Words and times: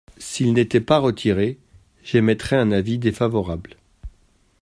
S’ils 0.17 0.53
n’étaient 0.53 0.81
pas 0.81 0.97
retirés, 0.97 1.59
j’émettrais 2.01 2.55
un 2.55 2.71
avis 2.71 2.97
défavorable. 2.97 3.75